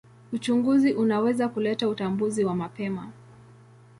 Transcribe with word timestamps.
Uchunguzi 0.33 0.93
unaweza 0.93 1.49
kuleta 1.49 1.89
utambuzi 1.89 2.45
wa 2.45 2.55
mapema. 2.55 3.09